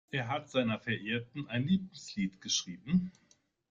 Er 0.09 0.29
hat 0.29 0.49
seiner 0.49 0.79
Verehrten 0.79 1.45
ein 1.47 1.67
Liebeslied 1.67 2.41
geschrieben. 2.41 3.11